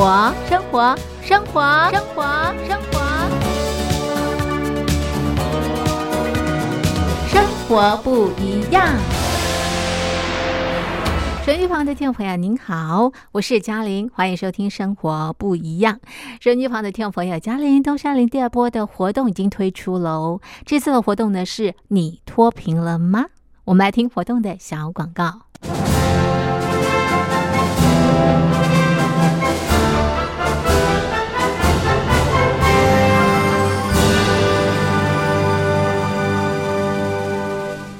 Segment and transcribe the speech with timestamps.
[0.00, 2.22] 活，生活，生活，生活，
[2.66, 3.00] 生活，
[7.28, 8.96] 生活不一样。
[11.44, 15.96] 手机旁的听众朋友，您好，我是嘉玲，欢迎收听《生活不一样》。
[16.40, 20.40] 手机旁的听众朋友，嘉玲东山林第二波的活动已经推出喽。
[20.64, 23.26] 这次的活动呢，是你脱贫了吗？
[23.64, 25.42] 我们来听活动的小广告。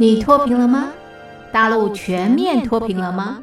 [0.00, 0.88] 你脱贫了吗？
[1.52, 3.42] 大陆全面脱贫了吗？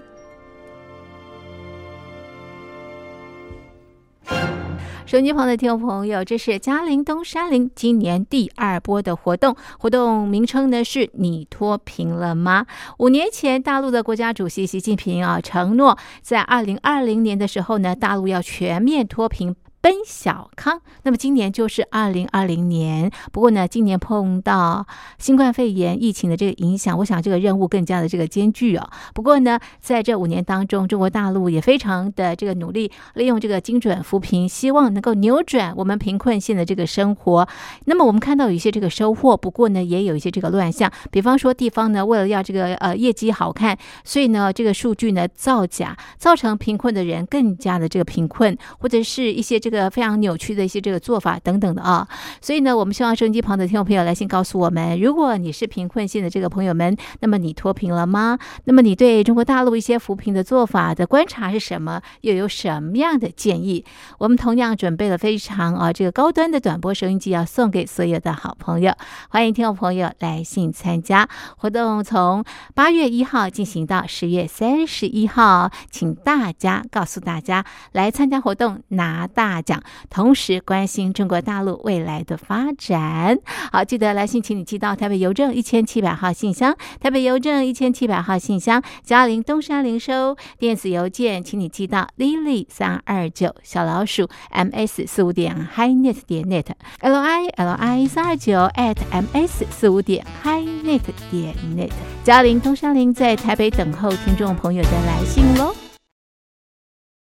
[5.05, 12.65] 手机旁的听众朋友，这是嘉陵东山林今年第二波的活动，活动名称呢是你脱贫了吗？
[12.97, 19.55] 五年前，大陆的国家主席习近平啊承诺，在二零二零年的时候呢，大陆要全面脱贫。
[19.87, 23.09] 奔小康，那么今年就是二零二零年。
[23.31, 24.85] 不过呢，今年碰到
[25.17, 28.85] 新冠肺炎疫情的这个影响，我想这个任务更加的这个艰巨哦。
[29.13, 37.47] 不过呢，在这五年当中，中国大陆也非常的这个努力，利用这个精准扶贫，希望能够扭转我们贫困县的这个生活。
[37.85, 40.91] 那么我们看到有一些这个收获，不过呢，也有一些这个乱象。
[41.11, 49.76] 比方说，地方呢为了要这个呃业绩好看，所以呢这个数据呢造假，造成贫困的人更加的这个贫困，或者是一些这个。
[49.77, 52.07] 个非常扭曲的一些这个做法等等的啊，
[52.41, 58.39] 所以呢，我们希望收音机旁的听众朋友来信告诉我们，如果你是贫困县的这个朋友们，那么你脱贫了吗？
[58.63, 62.01] 那么你对中国大陆一些扶贫的做法的观察是什么？
[62.21, 63.85] 又有什么样的建议？
[64.17, 68.93] 我们同样准备了非常啊这个高端的短波收音机，要送给所有的好朋友。
[69.29, 71.27] 欢迎听众朋友来信参加
[71.57, 72.43] 活动，从
[72.73, 79.61] 八月一号进行到十月三十一号，请大家告诉大家来参加活动拿大。
[79.67, 83.37] 讲，同时关心中国大陆未来的发展。
[83.73, 90.37] 好，记得来信，请你寄到台北邮政一千七百号信箱，台北邮政一千七百号信箱，嘉陵东山零收。
[90.57, 96.65] 电子邮件，请你寄到 lily 三二九小老鼠 ms 四五点 highnet 点 net
[97.01, 101.91] l i l i 三二九 at ms 四五点 highnet 点 net。
[102.23, 105.86] 嘉陵东山林在台北等候听众朋友的来信喽。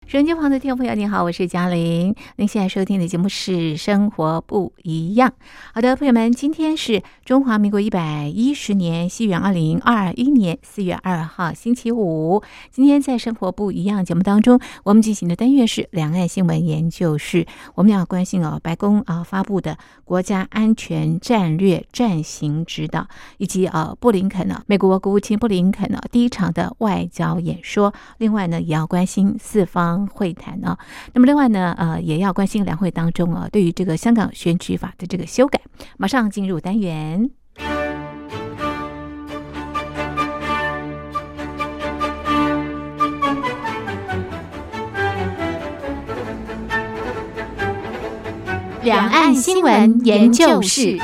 [0.06, 2.14] 收音机旁的听众朋友，您好，我是嘉玲。
[2.36, 5.30] 您现在收听的节目是《生活不一样》。
[5.72, 12.42] 好的，朋友们，今天是中华民国一百一十年西元二零二一年四月二号，星期五。
[12.70, 17.46] 今天在《生活不一样》节目当中，我们进行的单元是两岸新闻研究室。
[17.74, 23.08] 我们要关心哦，白宫啊发布的国家安全战略战行指导，
[23.38, 27.94] 以及呃布林肯呢，美国国务卿布林肯呢第一场的外交演说。
[28.18, 29.93] 另外呢，也要关心四方。
[30.06, 30.78] 会谈啊，
[31.12, 35.60] 那么另外呢，呃，也要关心两会当中啊，对于这个香港选举法的这个修改，
[35.96, 37.30] 马上进入单元。
[48.82, 50.98] 两岸新闻研究室。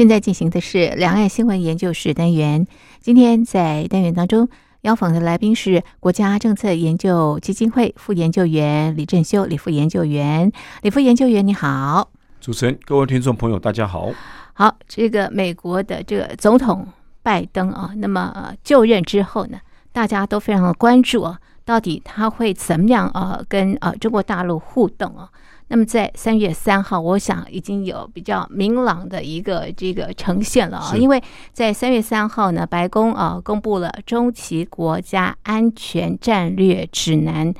[0.00, 2.66] 现在进行的是两岸新闻研究室单元。
[3.02, 4.48] 今天在单元当中
[4.80, 12.08] 邀访的来宾是国家政策研究基金会副研究员李振修，李副研究员，李副研究员你好，
[12.40, 14.10] 主持人，各位听众朋友，大家好。
[14.54, 16.88] 好，这个美国的这个总统
[17.22, 19.58] 拜登啊，那么就任之后呢，
[19.92, 25.28] 大家都非常的关注啊，到底他会怎么样啊，跟啊中国大陆互动啊？
[25.72, 31.22] 那么在三月三号，我想已经有比较明朗的一个这个呈现了啊，因为
[31.52, 37.54] 在三月三号呢，白宫啊公布了中期国家安全战略指南，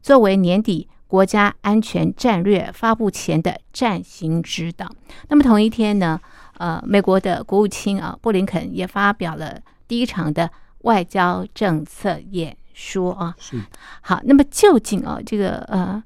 [0.00, 4.88] 作为年底国家安全战略发布前的暂行指导。
[5.28, 6.20] 那么同一天呢，
[6.58, 9.58] 呃，美国的国务卿啊布林肯也发表了
[9.88, 10.48] 第一场的
[10.82, 13.34] 外交政策演说啊。
[13.40, 13.60] 是
[14.02, 16.00] 好，那么究竟啊这个呃。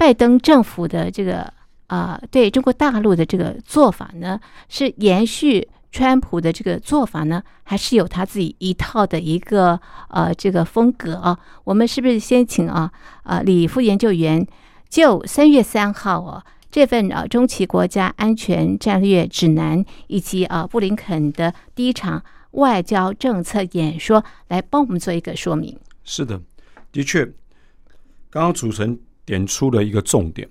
[0.00, 1.52] 拜登政府的这个
[1.88, 9.78] 啊，对中国大陆的这个做法呢，是延续川普的这个做法呢，还是有他自己一套的一个
[10.08, 11.38] 呃这个风格啊？
[11.64, 12.90] 我们是不是先请啊
[13.24, 14.46] 啊李副研究员
[14.88, 25.78] 就三月三号啊这份啊中期国家安全战略指南以及啊布林肯的第一场外交政策演说来帮我们做一个说明？
[26.04, 26.40] 是的，
[26.90, 27.26] 的确，
[28.30, 28.98] 刚刚主持人。
[29.30, 30.48] 点出了一个重点：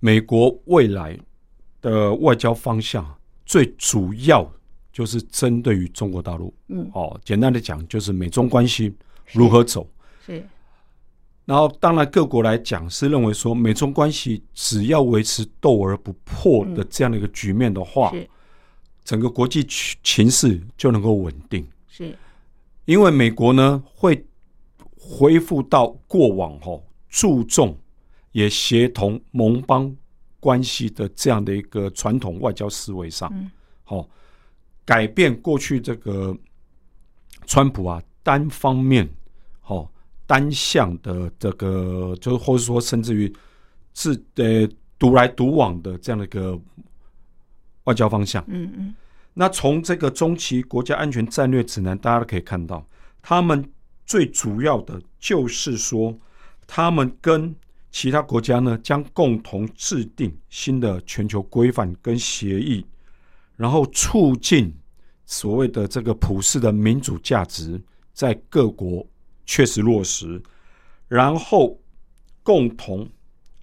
[0.00, 1.18] 美国未来
[1.82, 3.06] 的外交方向
[3.44, 4.50] 最主要
[4.90, 6.54] 就是针对于中国大陆。
[6.68, 8.90] 嗯，哦，简单的讲，就是美中关系
[9.32, 9.86] 如何走。
[10.24, 10.42] 是
[11.44, 18.26] 然后，当然各国来讲是认为说，美中关系只要维持斗而不破的这样的一个局面的话，是
[19.04, 21.68] 整个国际情情势就能够稳定。
[21.86, 22.16] 是，
[22.86, 24.24] 因为美国呢会
[24.96, 27.76] 恢复到过往吼注重
[28.32, 29.94] 也协同盟邦
[30.40, 33.50] 关系的这样的一个传统外交思维上，嗯。
[33.84, 34.08] 好、
[34.84, 36.36] 改变过去这个
[37.46, 39.08] 川普啊单方面
[39.60, 39.90] 好、
[40.26, 43.32] 单向的这个，就或者说甚至于
[43.92, 44.66] 自呃
[44.98, 46.58] 独来独往的这样的一个
[47.84, 48.42] 外交方向。
[48.48, 48.94] 嗯嗯。
[49.34, 52.86] 那从这个中期国家安全战略指南，大家都可以看到，
[53.20, 53.68] 他们
[54.06, 56.18] 最主要的就是说，
[56.66, 57.54] 他们跟
[57.92, 62.84] 其他国家呢将共同制定新的全球规范跟协议，
[63.54, 64.74] 然后促进
[65.26, 67.80] 所谓的这个普世的民主价值
[68.14, 69.06] 在各国
[69.44, 70.42] 确实落实，
[71.06, 71.78] 然后
[72.42, 73.06] 共同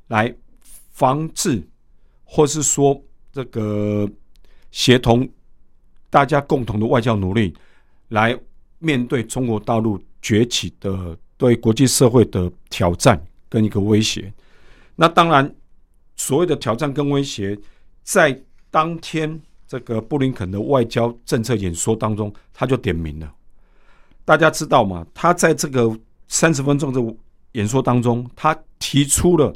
[0.07, 0.33] 来
[0.91, 1.67] 防治，
[2.24, 4.07] 或是说这个
[4.69, 5.27] 协同
[6.12, 7.51] 大家共同的外交努力，
[8.09, 8.39] 来
[8.77, 13.19] 面对中国大陆崛起的对国际社会的挑战。
[13.49, 14.31] 跟一个威胁。
[14.95, 15.53] 那当然，
[16.15, 17.57] 所谓的挑战跟威胁，
[18.03, 23.33] 在当天这个布林肯的外交政策演说当中，他就点名了。
[24.25, 25.05] 大家知道吗？
[25.13, 25.91] 他在这个
[26.27, 27.15] 三十分钟的
[27.53, 29.51] 演说当中，他提出了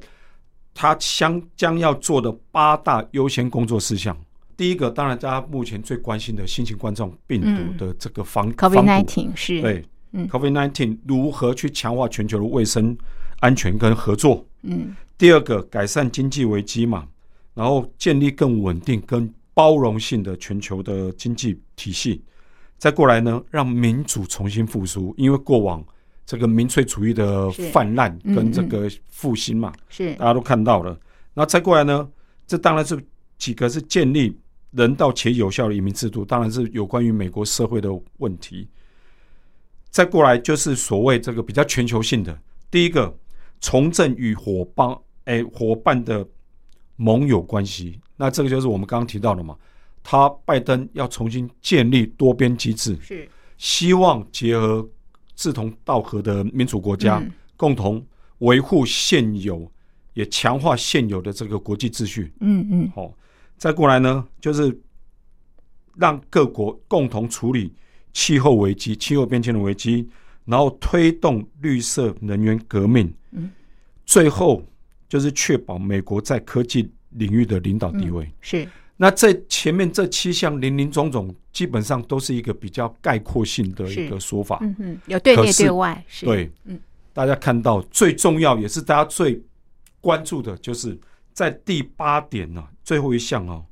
[0.74, 4.18] 他将将要做的八大优先工作事项。
[4.56, 12.96] 第一个，当然大家目前最关心的新型冠状病毒的这个防、防，COVID 堵 nineteen 是，对，嗯，COVID nineteen 如何去强化全球的卫生
[13.44, 14.46] 安全跟合作？
[14.62, 17.06] 嗯第二个，改善经济危机嘛，
[17.54, 22.24] 然后建立更稳定、跟包容性的全球的经济体系。
[22.78, 25.86] 再过来呢，让民主重新复苏，因为过往
[26.26, 30.98] 这个民粹主义的泛滥嗯跟这个复兴嘛，是大家都看到了。
[31.34, 32.10] 那再过来呢，
[32.48, 32.98] 这当然是
[33.38, 34.38] 几个是建立
[34.72, 38.68] 人道且有效的移民制度，当然是有关于美国社会的问题。
[39.90, 42.38] 再过来就是所谓这个比较全球性的，
[42.72, 43.16] 第一个
[43.64, 44.94] 重振与伙伴
[45.24, 46.28] 哎伙伴的
[46.98, 49.58] 盟友关系，那这个就是我们刚刚提到的嘛，
[50.04, 53.28] 他拜登要重新建立多边机制，是
[53.58, 54.86] 希望结合
[55.34, 58.06] 志同道合的民主国家，嗯共同
[58.40, 59.72] 维护现有，
[60.14, 62.34] 也强化现有的这个国际秩序。
[62.42, 63.14] 嗯嗯好、
[63.58, 64.78] 再过来呢，就是
[65.96, 67.74] 让各国共同处理
[68.12, 70.10] 气候危机、气候变迁的危机，
[70.44, 73.14] 然后推动绿色能源革命。
[74.04, 74.64] 嗯，最后
[75.08, 78.32] 就是确保美国在科技领域的领导地位。
[78.42, 84.60] 是那这前面这七项林林总总，基本上都是一个比较概括性的一个说法。
[84.62, 86.80] 嗯嗯有对内对外是对，嗯，
[87.12, 89.42] 大家看到最重要也是大家最
[90.00, 90.98] 关注的，就是
[91.34, 93.66] 在第八点呢、最后一项哦，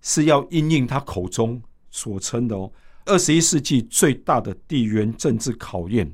[0.00, 2.70] 是要因应他口中所称的哦，
[3.04, 6.10] 二十一世纪最大的地缘政治考验，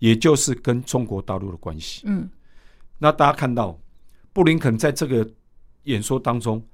[0.00, 2.02] 也就是跟中国大陆的关系。
[2.06, 2.28] 嗯
[3.04, 3.78] 那大家看到，
[4.32, 5.30] 布林肯在这个
[5.82, 6.64] 演说当中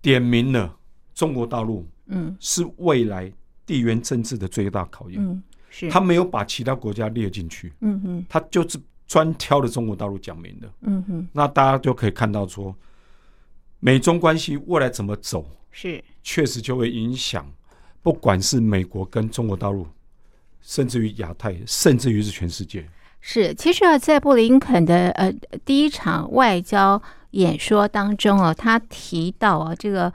[0.00, 0.72] 点明了
[1.16, 3.32] 中国大陆嗯是未来
[3.66, 5.20] 地缘政治的最大考验。
[5.20, 8.78] 嗯是他没有把其他国家列进去，嗯嗯他就是
[9.08, 10.72] 专挑了中国大陆讲明的。
[10.82, 12.72] 嗯嗯那大家就可以看到说，
[13.80, 17.52] 美中关系未来怎么走，是确实就会影响，
[18.00, 19.88] 不管是美国跟中国大陆，
[20.62, 22.88] 甚至于亚太，甚至于是全世界。
[23.28, 27.02] 是，其实啊，在布林肯的呃第一场外交
[27.32, 30.12] 演说当中啊，他提到啊，这个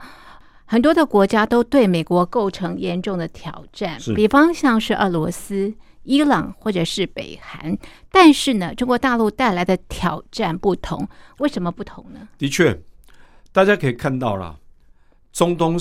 [0.64, 7.76] 很多的国家都对美国构成严重的挑战，比方像是俄罗斯、伊朗或者是北韩。
[8.10, 12.26] 但是呢，中国大陆带来的挑战不同，为什么不同呢？
[12.38, 12.80] 的确，
[13.52, 14.56] 大家可以看到啦，
[15.34, 15.78] 中东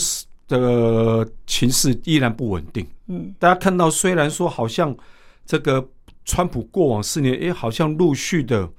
[0.49, 2.85] 的情势依然不稳定。
[3.07, 4.93] 嗯大家看到，虽然说好像
[5.45, 5.87] 这个
[6.25, 8.69] 川普过往四年，诶，好像陆续的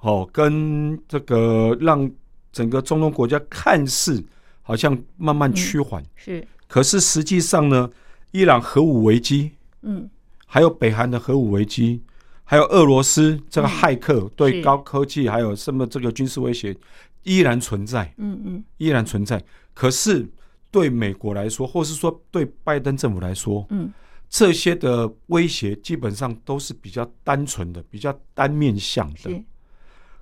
[0.00, 2.10] 哦，跟这个让
[2.52, 4.22] 整个中东国家看似
[4.62, 6.46] 好像慢慢趋缓，是。
[6.68, 7.90] 可是实际上呢，
[8.30, 10.08] 伊朗核武危机，嗯。
[10.46, 12.02] 还有北韩的核武危机，
[12.44, 16.76] 还有俄罗斯这个嗯骇客对高科技还有什么这个军事威胁
[17.22, 18.12] 依然存在。
[18.18, 18.64] 嗯嗯。
[18.76, 19.42] 依然存在。
[19.72, 20.28] 可是
[20.70, 23.90] 对美国来说，或是说对拜登政府来说，嗯
[24.32, 29.28] 这些的威胁基本上都是比较单纯的、比较单面向的。
[29.28, 29.44] 是。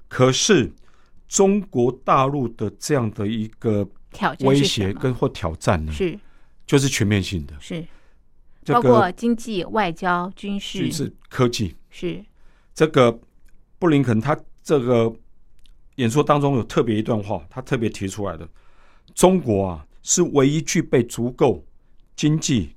[0.08, 0.72] 可是
[1.28, 3.88] 中国大陆的这样的一个
[4.40, 6.18] 威胁跟或挑战呢，是。
[6.66, 7.84] 就是全面性的，是，
[8.64, 10.78] 这包括个经济、外交、军事。
[10.78, 12.24] 军事科技，是。
[12.74, 13.20] 这个
[13.78, 15.12] 布林肯他这个
[15.96, 18.48] 演说当中有特别一段话，他特别提出来的：
[19.14, 21.64] 中国啊是唯一具备足够
[22.14, 22.74] 经济、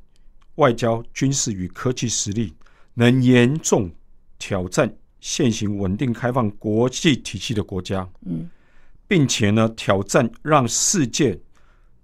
[0.56, 2.54] 外交、军事与科技实力，
[2.94, 3.92] 能严重
[4.38, 8.08] 挑战现行稳定开放国际体系的国家。
[8.26, 8.50] 嗯，
[9.08, 11.40] 并且呢，挑战让世界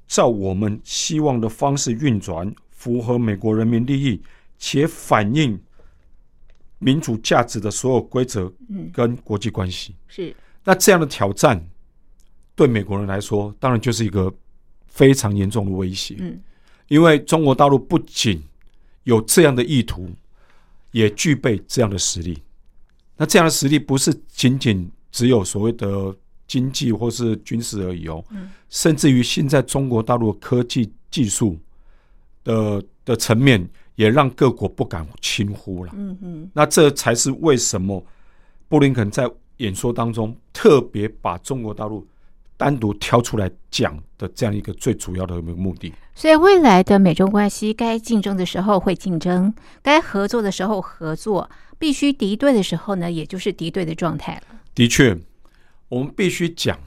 [0.08, 4.22] 照我们希望的方式运转，符合美国人民利益，
[4.58, 5.60] 且反映
[6.80, 9.96] 民主价值的所有规则嗯跟国际关系。
[10.08, 11.64] 是那这样的挑战，
[12.56, 14.34] 对美国人来说，当然就是一个
[14.88, 16.16] 非常严重的威胁。
[16.20, 16.42] 嗯
[16.90, 18.44] 因为中国大陆不仅
[19.06, 20.10] 有这样的意图，
[20.92, 22.38] 也具备这样的实力。
[23.16, 26.16] 那这样的实力不是仅仅只有所谓的
[26.48, 31.58] 经济或是军事而已哦，嗯甚至于现在中国大陆的科技技术
[32.44, 35.92] 的的层面，也让各国不敢轻忽了。
[35.96, 38.04] 嗯嗯那这才是为什么
[38.68, 42.08] 布林肯在演说当中特别把中国大陆
[42.60, 45.94] 单独挑出来讲的这样一个最主要的目的。
[46.14, 54.60] 所以未来的美中关系，该竞争的时候会竞争，该合作的时候合作，必须敌对的时候呢，也就是敌对的状态了。
[54.76, 55.18] 的确，
[55.88, 56.78] 我们必须讲，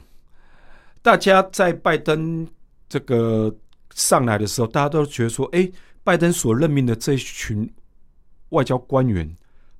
[1.01, 2.47] 大家在拜登
[2.87, 3.51] 这个
[3.95, 5.67] 上来的时候，大家都觉得说，哎，
[6.03, 7.67] 拜登所任命的这群
[8.49, 9.35] 外交官员，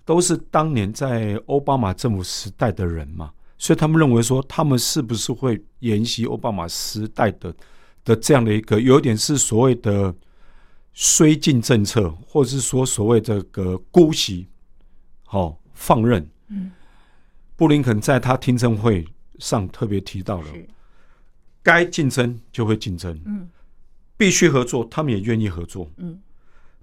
[0.05, 7.55] 都是当年在奥巴马政府时代的人嘛，所以他们认为说，他们是不是会沿袭奥巴马时代的
[8.03, 10.13] 的这样的一个，有一点是所谓的
[10.95, 14.47] 绥靖政策，或者是说所谓这个姑息，
[15.23, 16.29] 好、放任。
[16.49, 16.71] 嗯，
[17.55, 19.07] 布林肯在他听证会
[19.39, 20.47] 上特别提到了，
[21.61, 23.49] 该竞争就会竞争，嗯。
[24.15, 26.21] 必须合作，他们也愿意合作，嗯。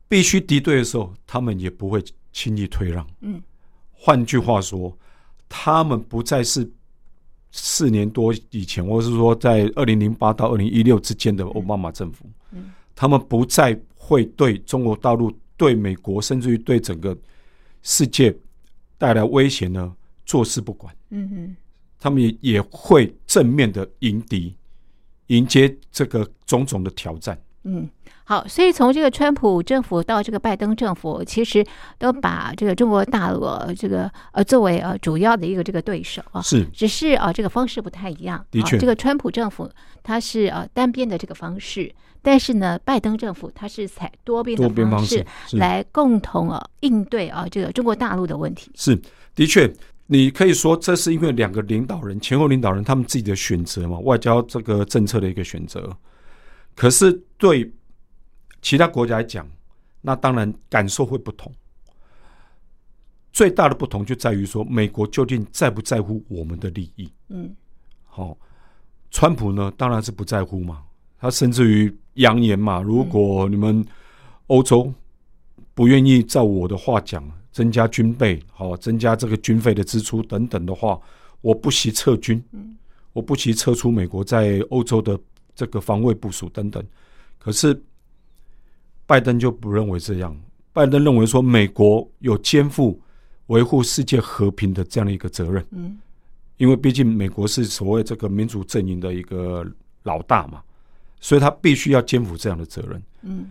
[0.09, 3.07] 必须敌对的时候，他们也不会轻易退让。
[3.21, 3.41] 嗯。
[3.93, 4.97] 换句话说，
[5.50, 6.66] 他们不再是
[7.50, 17.17] 四年多以前，或是说在二零零八到二零一六之间的奥巴马政府，嗯他们不再会对中国大陆、对美国，甚至于对整个
[17.82, 18.34] 世界
[18.97, 19.93] 带来威胁呢，
[20.25, 20.95] 坐视不管。
[21.10, 21.56] 嗯嗯
[21.99, 24.54] 他们也也会正面的迎敌，
[25.26, 27.39] 迎接这个种种的挑战。
[27.65, 27.87] 嗯，
[28.25, 31.63] 好，所以从这个川普政府到这个拜登政府，其实
[31.99, 36.41] 都把这个中国大陆呃这个呃作为呃主要的一个这个对手啊。
[36.41, 38.43] 是只是啊，这个方式不太一样。
[38.51, 39.71] 的确啊这个川普政府
[40.03, 48.71] 它是呃单边的这个方式，但是呢，拜登政府它是采多边的多边方式来共同啊应对啊这个中国大陆的问题。
[48.75, 48.99] 是，
[49.35, 49.71] 的确，
[50.07, 55.95] 你可以说这是因为两个领导人前后领导人他们自己的选择嘛，外交这个政策的一个选择。
[56.75, 57.73] 可是对
[58.63, 59.49] 其他国家来讲，
[60.00, 61.52] 那当然感受会不同。
[63.33, 67.09] 最大的不同就在于说，美国究竟在不在乎我们的利益？
[67.28, 67.54] 嗯
[68.06, 68.37] 好、
[69.11, 70.83] 川普呢，当然是不在乎嘛，
[71.19, 73.87] 他甚至于扬言嘛，如果你们
[74.49, 74.93] 欧洲
[75.75, 81.00] 不愿意照我的话讲，增加军备，好、增加这个军费的支出等等的话，
[81.41, 82.76] 我不惜撤军，嗯
[83.13, 85.19] 我不惜撤出美国在欧洲的
[85.54, 86.84] 这个防卫部署等等。
[87.39, 87.80] 可是
[89.06, 90.36] 拜登就不认为这样，
[90.73, 93.00] 拜登认为说美国有肩负
[93.47, 95.65] 维护世界和平的这样的一个责任。
[95.71, 95.99] 嗯
[96.56, 99.67] 因为毕竟美国是所谓这个民主阵营的一个
[100.02, 100.63] 老大嘛，
[101.19, 103.02] 所以他必须要肩负这样的责任。
[103.23, 103.50] 嗯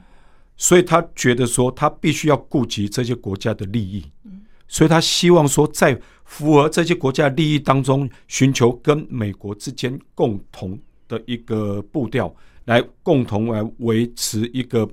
[0.56, 4.06] 所以他觉得说，他必须要顾及这些国家的利益，
[4.68, 10.78] 所以他希望说，在符合这些国家利益当中，寻求跟美国之间共同
[11.10, 14.90] 的一个步调，来共同来维持一个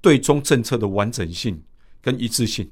[0.00, 1.62] 对中政策的完整性
[2.00, 2.68] 跟一致性。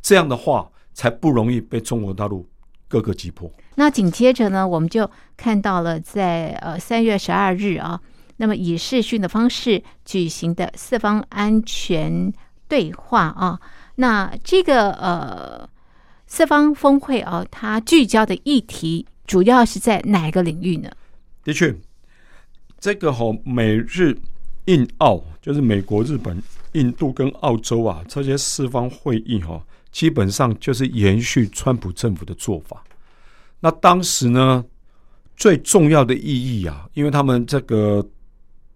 [0.00, 2.48] 这样的话，才不容易被中国大陆
[2.88, 3.52] 各个击破。
[3.74, 8.00] 那紧接着呢，我们就看到了在呃三月十二日啊，
[8.38, 12.32] 那么以视讯的方式举行的四方安全
[12.68, 13.60] 对话啊，
[13.96, 15.68] 那这个呃
[16.26, 20.90] 四方峰会啊，它聚焦的议题主要是在哪个领域呢？
[21.44, 21.74] 的确，
[22.80, 24.16] 这个哈、美日
[24.64, 29.62] 印澳就是美国、日本、印度跟澳洲啊这些四方会议哈、
[29.92, 32.82] 基本上就是延续川普政府的做法。
[33.60, 34.64] 那当时呢，
[35.36, 36.22] 最重要的意
[36.62, 38.06] 义啊，因为他们这个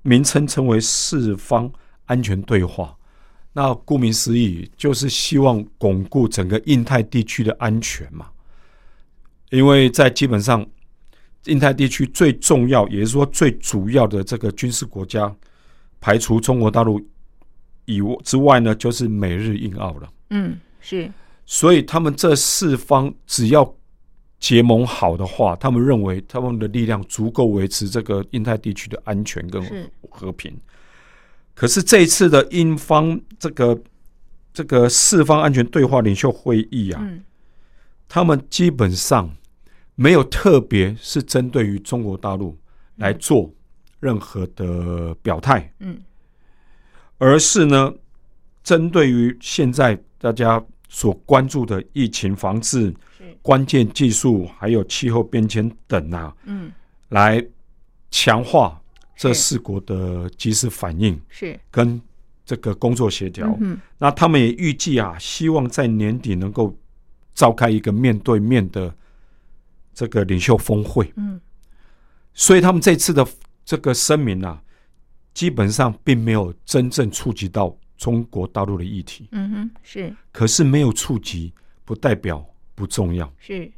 [0.02, 1.72] 名称称为四方
[2.04, 2.94] 安全对话，
[3.54, 8.26] 那顾名思义，就是希望巩固整个印太地区的安全嘛。
[9.50, 10.66] 因为在基本上
[11.46, 15.34] 印太地区最重要，也是说最主要的这个军事国家，
[16.00, 17.00] 排除中国大陆
[17.84, 20.08] 以外之外呢，就是美日印澳了。
[20.30, 21.10] 嗯，是
[21.46, 23.74] 所以他们这四方只要
[24.38, 29.62] 结盟好的话，他们认为他们的力量足够维持这个印太地区的安全跟
[30.10, 30.54] 和平。
[31.54, 33.78] 可是这一次的英方这个
[34.52, 37.22] 这个四方安全对话领袖会议啊，嗯
[38.08, 39.30] 他们基本上
[39.94, 42.56] 没有特别是针对于中国大陆
[42.96, 43.52] 来做
[44.00, 46.00] 任何的表态，嗯。
[47.18, 47.94] 而是呢，
[48.62, 53.24] 针对于现在大家所关注的疫情防治、是。
[53.40, 56.72] 关键技术，还有气候变迁等啊，嗯。
[57.10, 57.44] 来
[58.10, 58.80] 强化
[59.16, 61.58] 这四国的及时反应是。
[61.70, 62.00] 跟
[62.44, 63.56] 这个工作协调。
[63.60, 66.76] 嗯那他们也预计啊，希望在年底能够
[67.32, 68.94] 召开一个面对面的
[69.94, 71.12] 这个领袖峰会。
[71.16, 71.40] 嗯
[72.36, 73.24] 所以他们这次的
[73.64, 74.60] 这个声明啊，
[75.32, 79.28] 基本上并没有真正触及到中国大陆的议题。
[79.30, 81.54] 嗯哼是可是没有触及，
[81.84, 83.32] 不代表不重要。
[83.38, 83.70] 是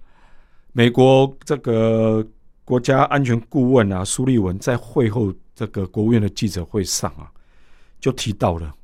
[0.73, 2.27] 美国这个
[2.65, 7.31] 国家安全顾问啊，苏利文在会后这个国务院的记者会上啊，
[8.01, 8.75] 就提到了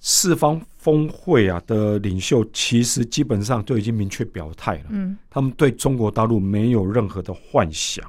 [0.00, 8.04] 四方峰会啊的领袖，其实基本上就已经明确表态了，嗯他们对中国大陆没有任何的幻想。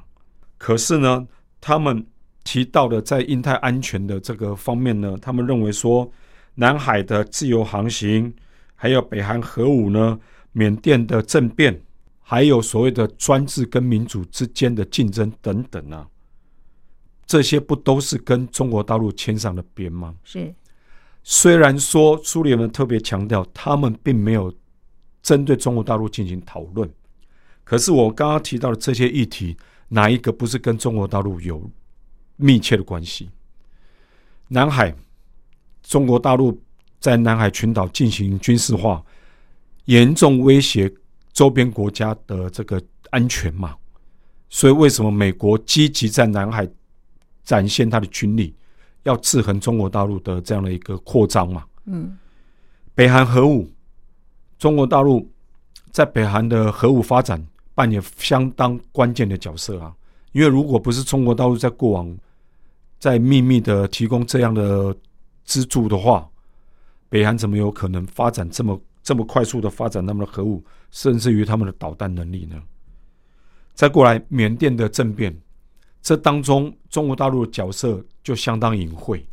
[0.58, 1.26] 可是呢，
[1.62, 2.06] 他们
[2.44, 6.12] 提到的在印太安全的这个方面呢，他们认为说，
[6.56, 8.34] 南海的自由航行，
[8.76, 10.20] 还有北韩核武呢，
[10.52, 11.82] 缅甸的政变，
[12.20, 16.06] 还有所谓的专制跟民主之间的竞争等等啊，
[17.26, 20.14] 这些不都是跟中国大陆牵上了边吗？
[20.26, 20.54] 是
[21.28, 24.54] 虽然说苏联人特别强调，他们并没有
[25.24, 26.88] 针对中国大陆进行讨论，
[27.64, 29.58] 可是我刚刚提到的这些议题，
[29.88, 31.68] 哪一个不是跟中国大陆有
[32.36, 33.28] 密切的关系？
[34.50, 34.96] 南海，
[35.82, 36.62] 中国大陆
[37.00, 39.04] 在南海群岛进行军事化，
[39.86, 40.94] 严重威胁
[41.34, 43.76] 周边国家的这个安全嘛。
[44.48, 46.70] 所以，为什么美国积极在南海
[47.44, 48.54] 展现它的军力，
[49.06, 51.66] 要制衡中国大陆的这样的一个扩张嘛？
[51.86, 52.16] 嗯
[52.94, 53.68] 北韩核武，
[54.58, 55.28] 中国大陆
[55.92, 59.94] 在北韩的核武发展扮演相当关键的角色啊。
[60.32, 62.18] 因为如果不是中国大陆在过往
[63.00, 64.96] 在秘密的提供这样的
[65.44, 66.28] 资助的话，
[67.10, 72.62] 北韩怎么有可能发展这么这么快速的发展他们的核武，甚至于他们的导弹能力呢？
[73.74, 75.38] 再过来，缅甸的政变，
[76.06, 79.26] 这当中中国大陆的角色就相当隐晦。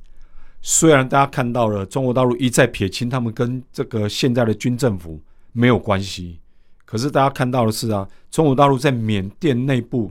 [0.63, 5.21] 虽然大家看到了中国大陆一再撇清他们跟这个现在的军政府
[5.53, 6.41] 没有关系，
[6.87, 10.11] 可是大家看到的是啊，中国大陆在缅甸内部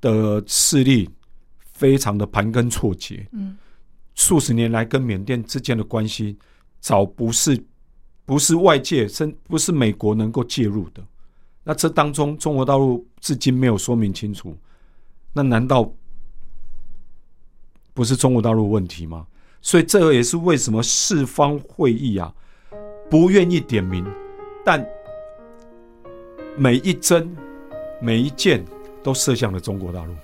[0.00, 1.08] 的势力
[1.74, 3.56] 非常的盘根错节，嗯，
[4.16, 6.36] 数十年来跟缅甸之间的关系
[6.80, 7.56] 早不是
[8.24, 11.00] 不是外界甚不是美国能够介入的。
[11.62, 14.58] 那这当中中国大陆至今没有说明清楚，
[15.34, 15.92] 那难道
[17.92, 19.26] 不是中国大陆问题吗？
[19.60, 22.32] 所以这也是为什么四方会议啊
[23.10, 24.04] 不愿意点名，
[24.64, 24.86] 但
[26.56, 27.34] 每一针
[28.00, 28.64] 每一箭
[29.02, 30.14] 都射向了中国大陆。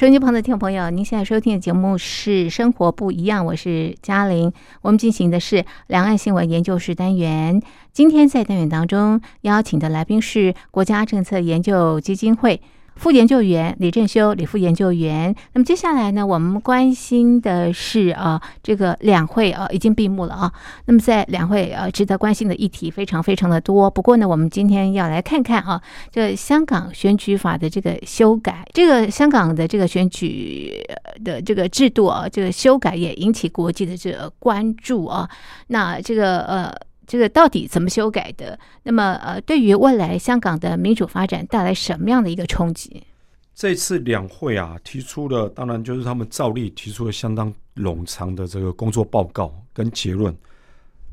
[0.00, 4.50] 收音机旁的听众朋友，您现在收听的节目是《生活不一样》，我是嘉玲。
[4.80, 7.60] 我们进行的是两岸新闻研究室单元。
[7.92, 12.62] 今天在单元当中邀请的来宾是国家政策研究基金会
[13.00, 15.34] 副研究员李正修，李副研究员。
[15.54, 20.52] 那么接下来呢，我们关心的是啊，这个两会啊已经闭幕了啊。
[20.84, 23.90] 那么在两会呃，值得关心的议题非常非常的多。
[23.90, 25.80] 不过呢，我们今天要来看看啊，
[26.12, 30.86] 这香港选举法的这个修改，这个香港的这个选举
[31.24, 35.26] 的这个制度啊，这个修改也引起国际的这个关注啊。
[35.68, 36.70] 那这个呃。
[37.10, 38.56] 这个到底怎么修改的？
[38.84, 43.02] 那么，呃，对于未来香港的民主发展带来什么样的一个冲击？
[43.52, 50.32] 这次两会啊，提出了，当然就是他们照例提出了相当冗长的这个工作报告跟结论。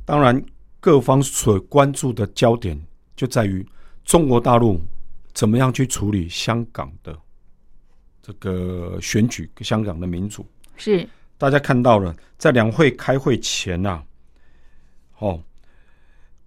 [0.05, 0.39] 当然，
[0.79, 2.79] 各方所关注的焦点
[3.15, 3.67] 就在于
[4.05, 4.79] 中国大陆
[5.33, 7.17] 怎么样去处理香港的
[8.21, 10.45] 这个选举、香港的民主。
[10.75, 14.03] 是大家看到了，在两会开会前呐、啊，
[15.17, 15.43] 哦，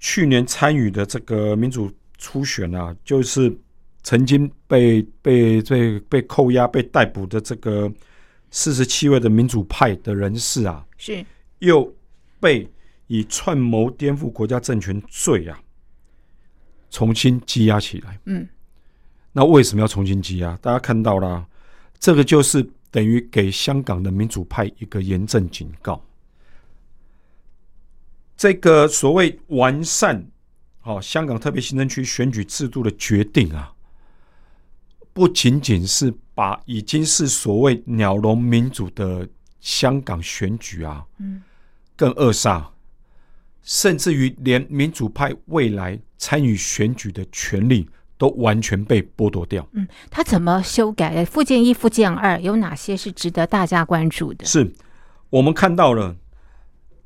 [0.00, 3.54] 去年参与的这个民主初选啊，就是
[4.02, 7.90] 曾经被被被被扣押、被逮捕的这个
[8.50, 11.24] 四十七位的民主派的人士啊，是
[11.58, 11.94] 又
[12.40, 12.66] 被
[13.08, 15.60] 以串谋颠覆国家政权罪啊，
[16.90, 18.18] 重新羁押起来。
[18.24, 18.48] 嗯，
[19.32, 20.56] 那为什么要重新羁押？
[20.62, 21.46] 大家看到了，
[21.98, 26.02] 这个就是等于给香港的民主派一个严正警告。
[28.40, 30.26] 这个所谓完善，
[30.80, 33.70] 好香港特别行政区选举制度的决定啊，
[35.12, 39.28] 不仅仅是把已经是所谓鸟笼民主的
[39.60, 41.42] 香港选举啊，嗯，
[41.94, 42.66] 更扼杀，
[43.62, 49.68] 甚至于连民主派未来参与选举的权利都完全被剥夺掉。
[49.72, 51.22] 嗯，他怎么修改？
[51.26, 54.46] 附件一、附件二有哪些是值得大家关注的？
[54.46, 54.72] 是
[55.28, 56.16] 我们看到了，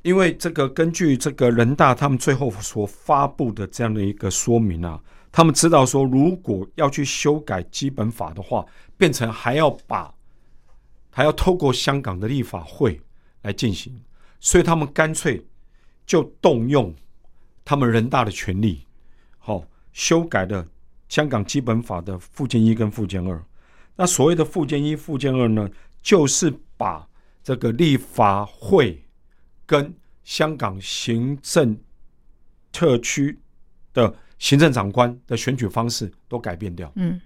[0.05, 8.64] 因为这个根据这个人大他们最后所发布的这样的一个说明啊，他们知道说，如果要去修改基本法的话，
[8.99, 10.12] 变成还要把
[11.11, 13.01] 还要透过香港的立法会
[13.40, 13.99] 来进行，
[14.40, 15.43] 所以他们干脆
[16.05, 16.95] 就动用
[17.64, 18.87] 他们人大的权力，
[19.38, 19.64] 好、
[19.95, 20.67] 修改了
[21.09, 23.43] 香港基本法的附件一跟附件二。
[23.97, 25.67] 那所谓的附件一、附件二呢，
[26.03, 27.09] 就是把
[27.43, 29.03] 这个立法会
[29.66, 31.77] 跟香港行政
[32.72, 33.38] 特区
[33.92, 36.90] 的行政长官的选举方式都改变掉。
[36.96, 37.20] 嗯，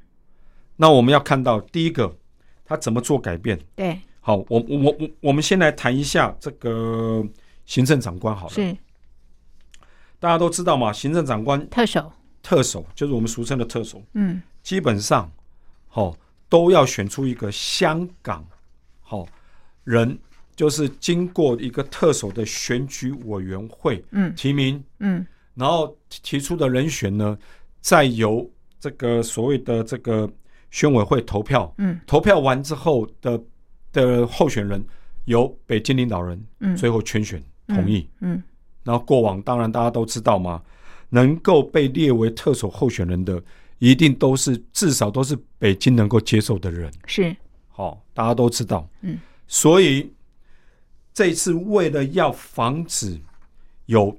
[0.77, 2.17] 那我们要看到第一个，
[2.65, 3.59] 他怎么做改变？
[3.75, 7.25] 对，好，我我我我我们先来谈一下这个
[7.65, 8.55] 行政长官好了。
[8.55, 8.77] 是
[10.21, 12.13] 大家都知道嘛，行政长官特首。
[12.41, 15.31] 特首就是我们俗称的特首，嗯基本上，
[15.89, 16.17] 好、
[16.49, 18.47] 都要选出一个香港
[19.01, 19.27] 好、
[19.85, 20.19] 人，
[20.59, 24.35] 就是经过一个特首的选举委员会嗯。
[24.35, 25.25] 提名，嗯。
[25.55, 27.39] 然后提提出的人选呢，
[27.81, 28.45] 再由
[28.81, 30.29] 这个所谓的这个
[30.73, 32.01] 选委会投票，嗯。
[32.09, 33.41] 投票完之后的
[33.93, 34.85] 的候选人
[35.27, 38.09] 由北京领导人嗯，最后全选同意。
[38.21, 38.43] 嗯。
[38.83, 40.61] 然后过往当然大家都知道嘛，
[41.09, 43.41] 能够被列为特首候选人的，
[43.79, 46.93] 一定都是至少都是北京能够接受的人。
[47.07, 47.37] 是。
[47.69, 48.89] 好、大家都知道。
[49.03, 49.17] 嗯，
[49.47, 50.11] 所以
[51.19, 53.21] 这一次为了要防止
[53.87, 54.17] 有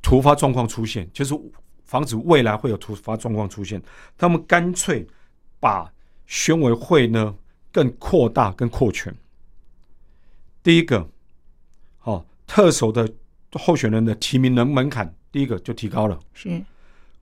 [0.00, 1.34] 突发状况出现，就是
[1.82, 3.82] 防止未来会有突发状况出现，
[4.16, 5.04] 他们干脆
[5.58, 5.92] 把
[6.28, 7.34] 选委会呢
[7.72, 9.12] 更扩大、更扩权。
[10.62, 11.04] 第一个，
[11.98, 13.12] 好、特首的
[13.54, 16.16] 候选人的提名人门槛，第一个就提高了。
[16.32, 16.64] 是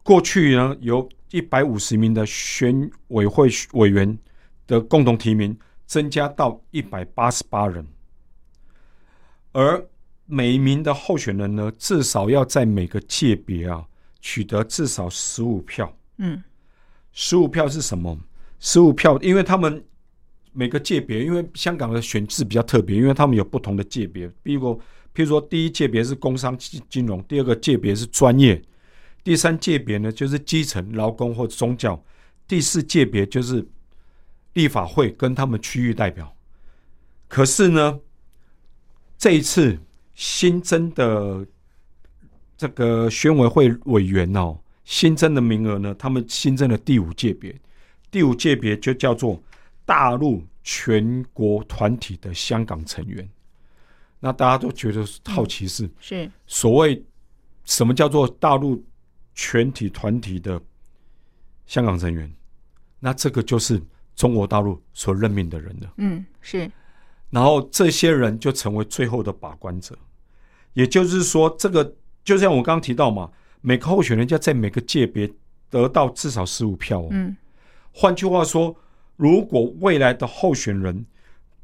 [0.03, 4.19] 过去呢，由一百五十名的选委会委员
[4.67, 7.87] 的共同提名，增加到一百八十八人，
[9.55, 9.89] 而
[10.27, 13.87] 每一名的候选人呢，至少要在每个界别啊
[14.21, 15.97] 取得至少十五票。
[16.19, 16.43] 嗯
[17.13, 18.19] 十五票是什么？
[18.59, 19.85] 十五票，因为他们
[20.53, 24.77] 每个界别，因为香港的选制比较特别，因为他们有不同的界别，比如说，
[25.15, 28.61] 譬如说，第一界别是工商金金融，第二个界别是专业，
[29.23, 32.03] 第三界别呢就是基层劳工或宗教，
[32.49, 33.65] 第四界别就是
[34.55, 36.35] 立法会跟他们区域代表。
[37.29, 38.01] 可是呢，
[39.25, 39.79] 这一次
[40.13, 41.47] 新增的
[42.59, 47.59] 这个宣委会委员哦，新增的名额呢，他们新增了第五界别，
[48.11, 49.43] 第五界别就叫做
[49.87, 53.27] 大陆全国团体的香港成员。
[54.21, 57.03] 那大家都觉得好奇是、是所谓
[57.65, 58.85] 什么叫做大陆
[59.35, 60.61] 全体团体的
[61.65, 62.31] 香港成员？
[63.01, 63.83] 那这个就是
[64.15, 65.95] 中国大陆所任命的人了。
[65.97, 66.71] 嗯是
[67.31, 69.97] 然后这些人就成为最后的把关者。
[70.73, 75.31] 也就是说，这个就像我刚刚提到嘛，每个候选人要在每个界别
[75.71, 77.09] 得到至少十五票哦。
[77.11, 77.37] 嗯
[77.97, 78.75] 换句话说，
[79.17, 81.07] 如果未来的候选人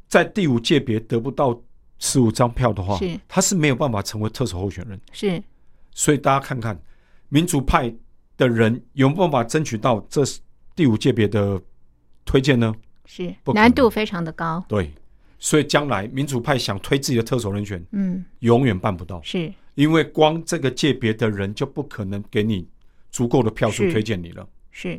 [0.07, 1.61] 在第五界别得不到
[1.99, 5.01] 十五张票的话是，他是没有办法成为特首候选人。
[5.13, 5.43] 是
[5.93, 6.81] 所以大家看看，
[7.31, 7.93] 民主派
[8.37, 10.23] 的人有没有办法争取到这
[10.77, 11.61] 第五界别的
[12.25, 12.73] 推荐呢？
[13.07, 14.65] 是难度非常的高。
[14.69, 14.95] 对，
[15.41, 18.25] 所以将来民主派想推自己的特首人选，嗯。
[18.41, 19.53] 永远办不到，是。
[19.75, 22.69] 因为光这个界别的人就不可能给你
[23.11, 24.47] 足够的票数推荐你了。
[24.71, 24.91] 是。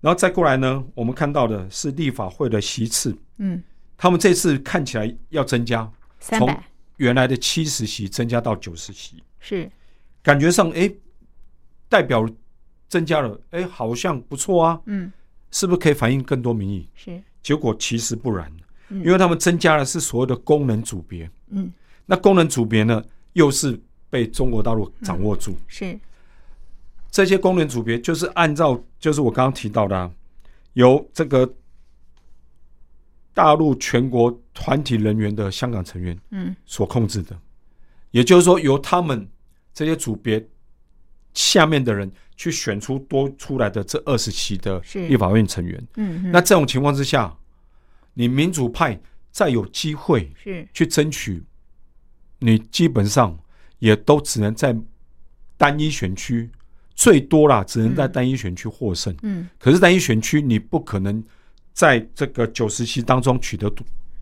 [0.00, 3.62] 然后再过来呢，我们看到的是立法会的席次，嗯。
[3.96, 6.64] 他们这次看起来要增加，从三百。
[6.96, 9.70] 原来的七十席增加到九十席，是。
[10.22, 10.92] 感觉上哎，
[11.88, 12.28] 代表
[12.88, 15.12] 增加了，哎，好像不错啊，嗯。
[15.52, 16.88] 是不是可以反映更多民意？
[16.96, 17.22] 是。
[17.42, 18.61] 结果其实不然，嗯
[18.92, 21.72] 因为他们增加的是所谓的功能组别，嗯。
[22.04, 23.02] 那功能组别呢，
[23.32, 25.56] 又是被中国大陆掌握住。
[25.66, 25.98] 是。
[27.10, 30.10] 这些功能组别就是按照，就是我刚刚提到的、啊，
[30.72, 31.50] 由这个
[33.34, 36.54] 大陆全国团体人员的香港成员嗯。
[36.66, 37.38] 所控制的，
[38.10, 39.28] 也就是说，由他们
[39.72, 40.46] 这些组别
[41.34, 45.86] 下面的人去选出多出来的这二十席的立法院成员。
[45.96, 46.30] 嗯，嗯。
[46.32, 47.34] 那这种情况之下，
[48.14, 51.42] 你民主派再有机会是去争取，
[52.38, 53.38] 你基本上
[53.78, 54.76] 也都只能在
[55.56, 56.50] 单一选区，
[56.94, 59.16] 最多啦，只能在单一选区获胜。
[59.22, 61.22] 嗯可是单一选区你不可能
[61.72, 63.72] 在这个九十席当中取得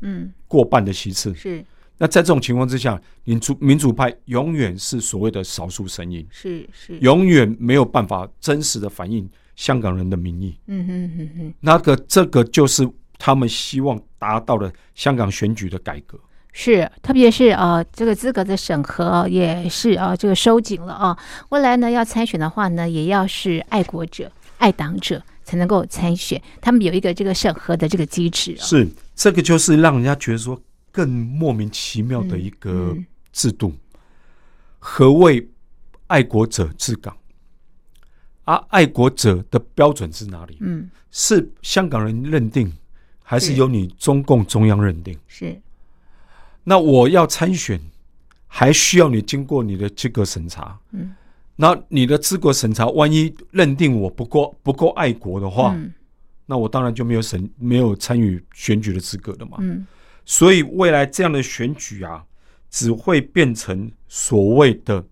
[0.01, 1.35] 嗯过半的席次。
[1.35, 1.65] 是
[1.99, 10.59] 那在这种情况之下，民主民主派永远是所谓的少数声音，是是，永远没有办法真实的反映香港人的民意。
[10.67, 11.55] 嗯哼哼哼。
[11.61, 12.89] 那个这个就是
[13.21, 16.19] 他们希望达到的香港选举的改革。
[16.53, 21.17] 是，特别是呃，这个资格的审核啊也是啊，这个收紧了啊。
[21.51, 26.43] 未来呢，要参选的话呢，也要是爱国者、爱党者才能够参选。
[26.61, 28.63] 他们有一个这个审核的这个机制啊。
[28.65, 33.73] 是这个就是让人家觉得说更莫名其妙的一个嗯制度。
[34.81, 35.47] 何谓
[36.09, 37.17] 爱国者治港？
[38.45, 40.57] 啊，爱国者的标准是哪里？
[40.61, 42.73] 嗯，是香港人认定，
[43.31, 45.17] 还是是由你中共中央认定？
[45.29, 45.57] 是
[46.65, 47.81] 那我要参选，
[48.49, 50.77] 还需要你经过你的资格审查。
[50.91, 51.15] 嗯，
[51.55, 55.93] 那你的资格审查，万一认定我不够不够爱国的话，嗯
[56.45, 59.59] 那我当然就没有审没有参与选举的资格了嘛。
[59.61, 59.87] 嗯
[60.25, 62.25] 所以未来这样的选举啊，
[62.69, 65.05] 只会变成所谓的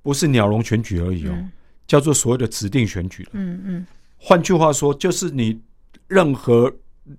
[0.00, 1.50] 不是鸟笼选举而已哦，嗯
[1.88, 3.30] 叫做所谓的指定选举了。
[3.32, 3.86] 嗯嗯
[4.16, 5.60] 换句话说，就是你
[6.06, 6.72] 任何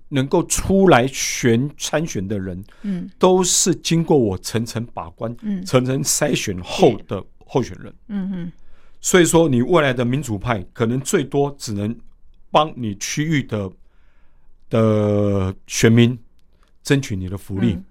[0.08, 7.94] 能够出来选参选的人，嗯都是经过我层层把关、嗯层层筛选后的候选人。
[8.08, 8.52] 嗯嗯
[9.00, 11.96] 所以说，你未来的民主派可能最多只能
[12.50, 13.70] 帮你区域的
[14.68, 16.18] 的选民
[16.82, 17.84] 争取你的福利，嗯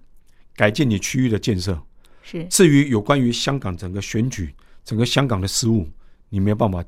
[0.54, 1.80] 改进你区域的建设。
[2.22, 5.88] 是至于有关于香港整个选举、整个香港的事务，
[6.28, 6.84] 你没有办法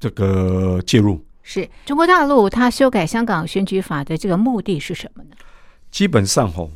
[0.00, 1.22] 这个介入。
[1.44, 1.70] 是。
[1.86, 5.36] 中国大陆它修改香港选举法的这个目的是什么呢？
[5.92, 6.68] 基本上吼，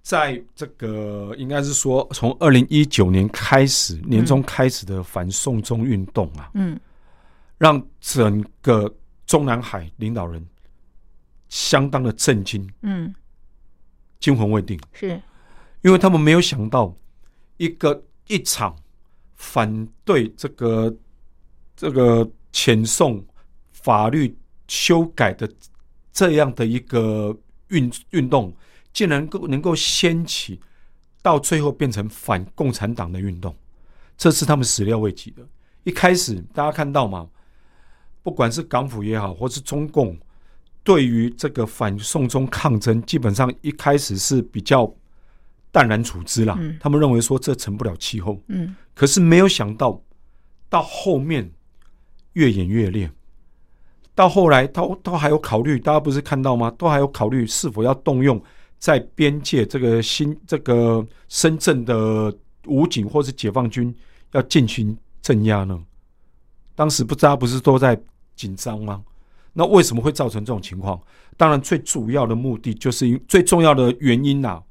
[0.00, 6.78] 在这个应该是说，从二零一九年开始，年中开始的反送中运动啊，嗯
[7.58, 8.94] 让整个
[9.26, 10.44] 中南海领导人
[11.48, 13.12] 相当的震惊、嗯
[14.20, 15.20] 惊魂未定，是
[15.82, 16.94] 因为他们没有想到
[17.56, 18.74] 一个一场
[19.34, 20.94] 反对这个
[21.76, 23.24] 这个遣送
[23.84, 24.34] 法律
[24.66, 25.46] 修改的
[26.10, 27.36] 这样的一个
[27.68, 28.50] 运运动，
[28.94, 30.58] 竟然够能够掀起
[31.20, 33.54] 到最后变成反共产党的运动，
[34.16, 35.46] 这是他们始料未及的。
[35.82, 37.28] 一开始大家看到嘛，
[38.22, 40.16] 不管是港府也好，或是中共，
[40.82, 44.90] 对于这个反送中抗争，基本上一开始是比较
[45.70, 46.56] 淡然处之啦。
[46.58, 46.78] 嗯。
[46.80, 48.74] 他们认为说这成不了气候，嗯。
[48.94, 50.02] 可是没有想到
[50.70, 51.52] 到后面
[52.32, 53.10] 越演越烈，
[54.14, 56.70] 到后来都都还有考虑，大家不是看到吗？
[56.78, 58.40] 都还有考虑是否要动用
[58.78, 62.34] 在边界这个新这个深圳的
[62.66, 63.94] 武警或是解放军
[64.32, 65.78] 要进行镇压呢？
[66.74, 68.00] 当时不大家不是都在
[68.36, 69.02] 紧张吗？
[69.52, 71.00] 那为什么会造成这种情况？
[71.36, 74.62] 当然，最主要的目的就是因最重要的原因呐、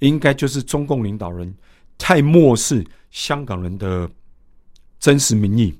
[0.00, 1.52] 应该就是中共领导人
[1.98, 4.08] 太漠视香港人的
[4.98, 5.76] 真实民意，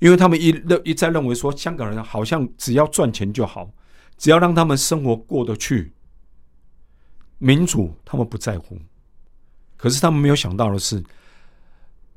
[0.00, 3.68] 因为他们一认一再认为说，香港人好像只要赚钱就好，
[4.16, 5.92] 只要让他们生活过得去，
[7.38, 8.78] 民主他们不在乎。
[9.76, 11.02] 可是他们没有想到的是，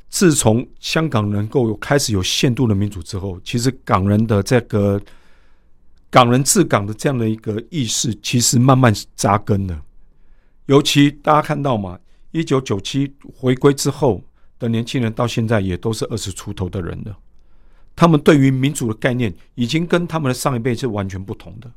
[0.09, 5.01] 自从香港能够有开始有限度的民主之后，其实港人的这个
[6.09, 9.81] 港人治港的这样的一个意识，其实慢慢扎根了。
[10.67, 11.99] 尤其大家看到嘛，
[12.31, 14.23] 一九九七回归之后
[14.59, 17.17] 的年轻人，到现在也都是二十出头的人了。
[17.95, 21.71] 他们对于民主的概念，已经跟他们的上一辈是完全不同的。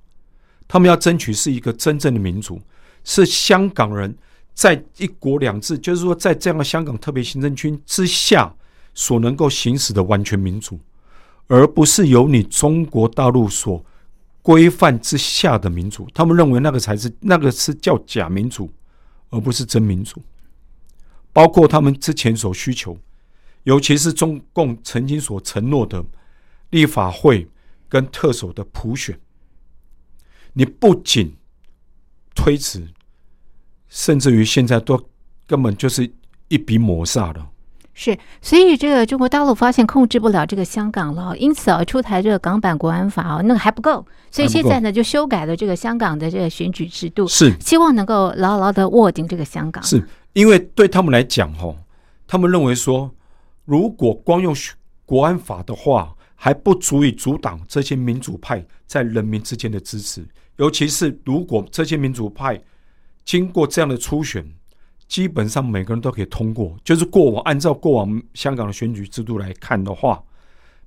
[0.66, 2.60] 他们要争取是一个真正的民主，
[3.04, 4.16] 是香港人
[4.54, 8.54] 在一国两制，就是说在这样的香港特别行政区之下
[8.94, 10.80] 所能够行使的完全民主，
[11.48, 13.84] 而不是由你中国大陆所
[14.40, 16.08] 规范之下的民主。
[16.14, 18.70] 他们认为那个才是那个是叫假民主，
[19.30, 20.22] 而不是真民主。
[21.32, 22.96] 包括他们之前所需求，
[23.64, 26.02] 尤其是中共曾经所承诺的
[26.70, 27.46] 立法会
[27.88, 29.18] 跟特首的普选，
[30.52, 31.34] 你不仅
[32.34, 32.86] 推迟，
[33.88, 35.08] 甚至于现在都
[35.46, 36.10] 根本就是
[36.48, 37.50] 一笔抹煞了。
[37.96, 49.80] 是，所以这个中国大陆发现控制不了这个香港了，因此啊，出台这个港版国安法哦，那个还不够，所以现在呢就修改了这个香港的这个选举制度，是希望能够牢牢的握紧这个香港。
[49.84, 51.76] 是因为对他们来讲，吼，
[52.26, 53.14] 他们认为说，
[53.64, 54.54] 如果光用
[55.04, 60.26] 国安法的话，还不足以阻挡这些民主派在人民之间的支持。
[60.56, 62.62] 尤其是如果这些民主派
[63.24, 64.46] 经过这样的初选，
[65.08, 66.76] 基本上每个人都可以通过。
[66.84, 70.22] 就是过往按照过往香港的选举制度来看的话，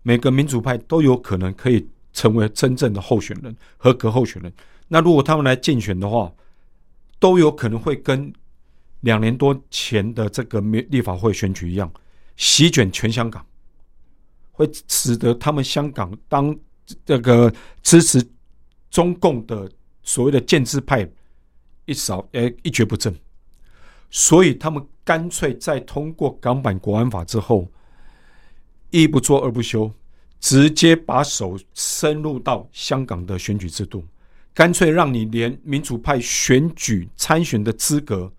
[0.03, 4.53] 每个民主派都有可能可以成为真正的候选人、合格候选人。
[4.87, 6.31] 那如果他们来竞选的话，
[7.19, 8.31] 都有可能会跟
[9.01, 11.91] 两年多前的这个立法会选举一样，
[12.37, 13.45] 席卷全香港，
[14.51, 16.57] 会使得他们香港当
[17.05, 18.25] 这个支持
[18.89, 19.69] 中共的
[20.03, 21.09] 所谓的建制派
[21.85, 23.13] 一扫，诶一蹶不振。
[24.09, 27.69] 所以他们干脆在通过港版国安法之后，
[28.89, 29.91] 一不做二不休，
[30.39, 34.05] 直接把手伸入到香港的选举制度。
[34.53, 38.31] 干脆让你连民主派选举参选的资格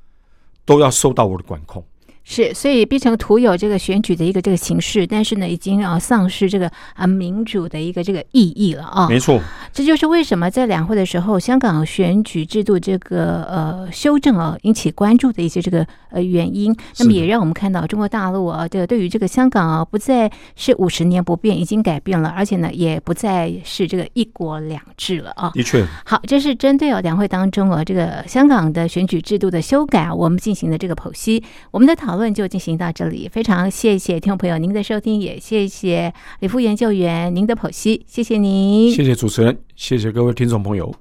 [0.65, 1.87] 都要受到我的管控。
[2.31, 9.09] 是，所以变成徒有这个选举的一个这个形式，但是呢，已经啊丧失这个啊民主的一个这个意义了啊。
[9.09, 9.41] 没错，
[9.73, 16.77] 这就是为什么在两会的时候，香港选举制度这个呃修正啊引起关注的一些这个呃原因。
[16.99, 25.51] 那么也让我们看到中国大陆啊，这个对于这个香港啊不再是五十年不变，已经改变了，而且呢也不再是这个一国两制了啊。
[25.55, 32.18] 的确，好，这是针对啊两会当中啊这个香港的选举制度的修改，我们进行的这个剖析，我们的讨。
[32.19, 40.99] 论就进行到这里，非常谢谢听众朋友您的收听，也谢谢李副研究员您的剖析，谢谢您，谢谢主持人，谢谢各位听众朋友。